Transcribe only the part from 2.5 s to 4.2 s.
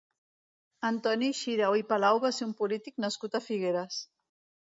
polític nascut a Figueres.